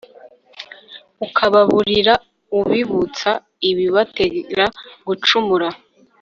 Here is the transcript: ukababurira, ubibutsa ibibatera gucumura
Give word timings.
ukababurira, 1.25 2.13
ubibutsa 2.59 3.31
ibibatera 3.69 4.65
gucumura 5.07 5.67